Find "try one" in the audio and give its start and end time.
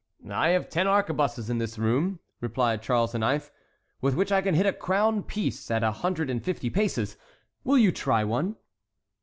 7.91-8.55